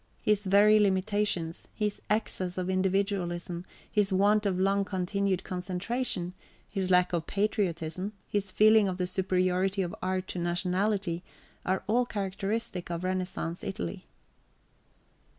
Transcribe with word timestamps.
His 0.23 0.47
very 0.47 0.79
limitations, 0.79 1.67
his 1.75 2.01
excess 2.09 2.57
of 2.57 2.71
individualism, 2.71 3.65
his 3.91 4.11
want 4.11 4.47
of 4.47 4.59
long 4.59 4.83
continued 4.83 5.43
concentration, 5.43 6.33
his 6.67 6.89
lack 6.89 7.13
of 7.13 7.27
patriotism, 7.27 8.13
his 8.27 8.49
feeling 8.49 8.87
of 8.87 8.97
the 8.97 9.05
superiority 9.05 9.83
of 9.83 9.93
art 10.01 10.27
to 10.29 10.39
nationality, 10.39 11.23
are 11.67 11.83
all 11.85 12.07
characteristic 12.07 12.89
of 12.89 13.03
Renaissance 13.03 13.63
Italy. 13.63 14.07